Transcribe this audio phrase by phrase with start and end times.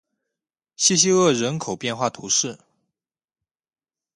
[0.75, 2.57] 谢西厄人口变化图示